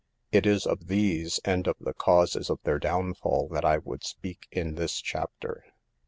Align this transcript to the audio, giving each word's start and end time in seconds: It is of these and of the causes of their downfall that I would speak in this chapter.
It 0.31 0.47
is 0.47 0.65
of 0.65 0.87
these 0.87 1.39
and 1.45 1.67
of 1.67 1.75
the 1.79 1.93
causes 1.93 2.49
of 2.49 2.59
their 2.63 2.79
downfall 2.79 3.49
that 3.49 3.63
I 3.63 3.77
would 3.77 4.03
speak 4.03 4.47
in 4.51 4.73
this 4.73 4.99
chapter. 4.99 5.63